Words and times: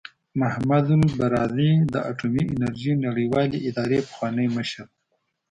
محمد 0.41 0.85
البرادعي 0.97 1.71
د 1.93 1.95
اټومي 2.09 2.43
انرژۍ 2.53 2.93
نړیوالې 3.05 3.59
ادارې 3.69 3.99
پخوانی 4.07 4.47
مشر 4.57 4.85
و. 4.89 4.93